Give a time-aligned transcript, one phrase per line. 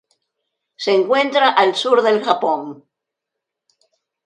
[0.77, 2.83] Se encuentra al sur del Japón.